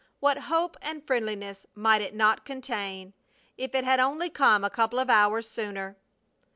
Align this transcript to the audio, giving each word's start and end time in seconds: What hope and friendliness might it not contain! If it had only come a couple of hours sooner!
What 0.19 0.37
hope 0.49 0.77
and 0.81 1.05
friendliness 1.05 1.67
might 1.75 2.01
it 2.01 2.15
not 2.15 2.43
contain! 2.43 3.13
If 3.55 3.75
it 3.75 3.83
had 3.83 3.99
only 3.99 4.31
come 4.31 4.63
a 4.63 4.69
couple 4.71 4.97
of 4.97 5.11
hours 5.11 5.47
sooner! 5.47 5.95